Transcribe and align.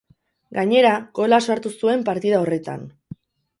Gainera, 0.57 0.93
gola 1.19 1.39
sartu 1.49 1.73
zuen 1.83 2.07
partida 2.11 2.43
horretan. 2.47 2.85